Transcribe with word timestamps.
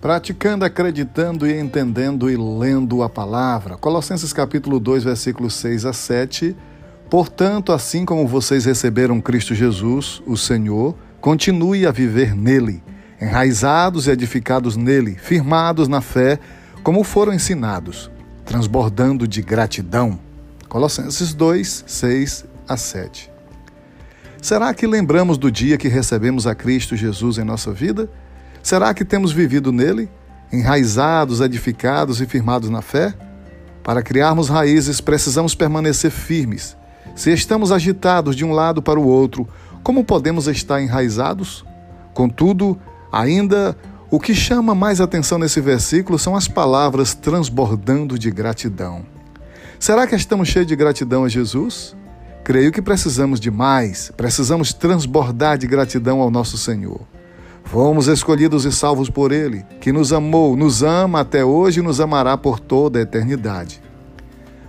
Praticando, 0.00 0.64
acreditando 0.64 1.44
e 1.44 1.58
entendendo 1.58 2.30
e 2.30 2.36
lendo 2.36 3.02
a 3.02 3.08
palavra. 3.08 3.76
Colossenses 3.76 4.32
capítulo 4.32 4.78
2, 4.78 5.02
versículos 5.02 5.54
6 5.54 5.84
a 5.86 5.92
7. 5.92 6.54
Portanto, 7.10 7.72
assim 7.72 8.04
como 8.04 8.24
vocês 8.24 8.64
receberam 8.64 9.20
Cristo 9.20 9.56
Jesus, 9.56 10.22
o 10.24 10.36
Senhor, 10.36 10.94
continue 11.20 11.84
a 11.84 11.90
viver 11.90 12.32
nele, 12.32 12.80
enraizados 13.20 14.06
e 14.06 14.12
edificados 14.12 14.76
nele, 14.76 15.16
firmados 15.16 15.88
na 15.88 16.00
fé, 16.00 16.38
como 16.84 17.02
foram 17.02 17.34
ensinados, 17.34 18.08
transbordando 18.44 19.26
de 19.26 19.42
gratidão. 19.42 20.16
Colossenses 20.68 21.34
2, 21.34 21.84
6 21.88 22.44
a 22.68 22.76
7. 22.76 23.32
Será 24.40 24.72
que 24.72 24.86
lembramos 24.86 25.36
do 25.36 25.50
dia 25.50 25.76
que 25.76 25.88
recebemos 25.88 26.46
a 26.46 26.54
Cristo 26.54 26.94
Jesus 26.94 27.36
em 27.36 27.44
nossa 27.44 27.72
vida? 27.72 28.08
Será 28.62 28.92
que 28.92 29.04
temos 29.04 29.32
vivido 29.32 29.72
nele, 29.72 30.08
enraizados, 30.52 31.40
edificados 31.40 32.20
e 32.20 32.26
firmados 32.26 32.70
na 32.70 32.82
fé? 32.82 33.14
Para 33.82 34.02
criarmos 34.02 34.48
raízes, 34.48 35.00
precisamos 35.00 35.54
permanecer 35.54 36.10
firmes. 36.10 36.76
Se 37.14 37.32
estamos 37.32 37.72
agitados 37.72 38.36
de 38.36 38.44
um 38.44 38.52
lado 38.52 38.82
para 38.82 39.00
o 39.00 39.06
outro, 39.06 39.48
como 39.82 40.04
podemos 40.04 40.46
estar 40.46 40.82
enraizados? 40.82 41.64
Contudo, 42.12 42.78
ainda 43.10 43.76
o 44.10 44.18
que 44.18 44.34
chama 44.34 44.74
mais 44.74 45.00
atenção 45.00 45.38
nesse 45.38 45.60
versículo 45.60 46.18
são 46.18 46.36
as 46.36 46.48
palavras 46.48 47.14
transbordando 47.14 48.18
de 48.18 48.30
gratidão. 48.30 49.04
Será 49.78 50.06
que 50.06 50.14
estamos 50.14 50.48
cheios 50.48 50.66
de 50.66 50.74
gratidão 50.74 51.24
a 51.24 51.28
Jesus? 51.28 51.96
Creio 52.42 52.72
que 52.72 52.82
precisamos 52.82 53.38
de 53.38 53.50
mais, 53.50 54.10
precisamos 54.16 54.72
transbordar 54.72 55.58
de 55.58 55.66
gratidão 55.66 56.20
ao 56.20 56.30
nosso 56.30 56.56
Senhor. 56.56 57.00
Fomos 57.68 58.08
escolhidos 58.08 58.64
e 58.64 58.72
salvos 58.72 59.10
por 59.10 59.30
Ele, 59.30 59.62
que 59.78 59.92
nos 59.92 60.10
amou, 60.10 60.56
nos 60.56 60.82
ama 60.82 61.20
até 61.20 61.44
hoje 61.44 61.80
e 61.80 61.82
nos 61.82 62.00
amará 62.00 62.34
por 62.34 62.58
toda 62.58 62.98
a 62.98 63.02
eternidade. 63.02 63.82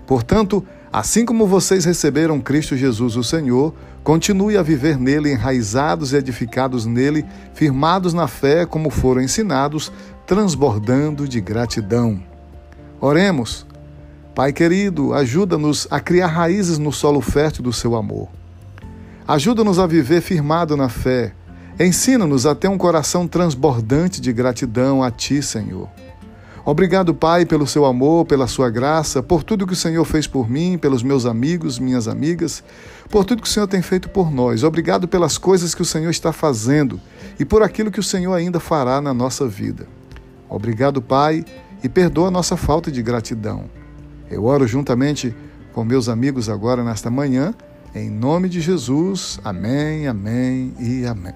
Portanto, 0.06 0.66
assim 0.91 1.23
como 1.25 1.47
vocês 1.47 1.86
receberam 1.86 2.41
Cristo 2.41 2.75
Jesus, 2.75 3.16
o 3.16 3.23
Senhor, 3.23 3.73
continue 4.03 4.58
a 4.58 4.61
viver 4.61 5.00
nele, 5.00 5.31
enraizados 5.31 6.11
e 6.11 6.17
edificados 6.17 6.86
nele, 6.86 7.25
firmados 7.53 8.14
na 8.14 8.28
fé, 8.28 8.66
como 8.66 8.89
foram 8.89 9.22
ensinados, 9.22 9.94
transbordando 10.28 11.25
de 11.25 11.39
gratidão. 11.39 12.22
Oremos. 13.00 13.66
Pai 14.36 14.52
querido, 14.52 15.13
ajuda-nos 15.13 15.88
a 15.89 16.02
criar 16.02 16.28
raízes 16.28 16.78
no 16.78 16.91
solo 16.91 17.22
fértil 17.22 17.63
do 17.63 17.72
seu 17.72 17.95
amor. 17.95 18.28
Ajuda-nos 19.25 19.80
a 19.80 19.88
viver 19.88 20.19
firmado 20.19 20.75
na 20.75 20.89
fé 20.89 21.34
Ensina-nos 21.80 22.45
a 22.45 22.53
ter 22.53 22.67
um 22.67 22.77
coração 22.77 23.25
transbordante 23.25 24.19
de 24.19 24.33
gratidão 24.33 25.02
a 25.02 25.09
Ti, 25.09 25.41
Senhor. 25.41 25.89
Obrigado, 26.66 27.16
Pai, 27.16 27.45
pelo 27.45 27.66
seu 27.66 27.85
amor, 27.85 28.25
pela 28.25 28.47
sua 28.47 28.69
graça, 28.69 29.23
por 29.23 29.44
tudo 29.44 29.66
que 29.66 29.72
o 29.72 29.77
Senhor 29.77 30.03
fez 30.03 30.27
por 30.27 30.50
mim, 30.50 30.77
pelos 30.77 31.02
meus 31.02 31.25
amigos, 31.25 31.80
minhas 31.80 32.07
amigas, 32.07 32.61
por 33.09 33.23
tudo 33.23 33.41
que 33.41 33.47
o 33.47 33.52
Senhor 33.52 33.66
tem 33.66 33.81
feito 33.81 34.09
por 34.09 34.30
nós. 34.30 34.61
Obrigado 34.61 35.07
pelas 35.07 35.38
coisas 35.38 35.73
que 35.73 35.81
o 35.81 35.85
Senhor 35.85 36.09
está 36.09 36.33
fazendo 36.33 37.00
e 37.39 37.45
por 37.45 37.63
aquilo 37.63 37.89
que 37.89 38.00
o 38.00 38.03
Senhor 38.03 38.33
ainda 38.33 38.59
fará 38.59 39.00
na 39.00 39.13
nossa 39.13 39.47
vida. 39.47 39.88
Obrigado, 40.50 41.02
Pai, 41.02 41.45
e 41.81 41.88
perdoa 41.88 42.30
nossa 42.30 42.57
falta 42.57 42.91
de 42.91 43.02
gratidão. 43.02 43.69
Eu 44.30 44.44
oro 44.44 44.67
juntamente 44.67 45.33
com 45.72 45.85
meus 45.85 46.09
amigos 46.09 46.50
agora 46.50 46.83
nesta 46.83 47.09
manhã, 47.09 47.53
em 47.95 48.09
nome 48.09 48.50
de 48.50 48.59
Jesus. 48.59 49.39
Amém, 49.45 50.07
amém 50.07 50.73
e 50.77 51.05
amém. 51.05 51.33